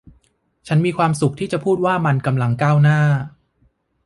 [0.67, 2.99] ฉันมีความสุขที่จะพูดว่ามันกำลังก้าวหน้า